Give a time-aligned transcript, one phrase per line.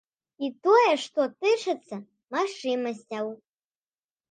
[0.45, 1.95] І тое, што тычыцца
[2.39, 3.25] магчымасцяў.